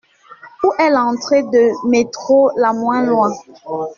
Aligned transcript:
Où 0.63 0.71
est 0.79 0.89
l'entrée 0.89 1.43
de 1.43 1.87
métro 1.87 2.49
la 2.57 2.73
moins 2.73 3.03
loin? 3.05 3.31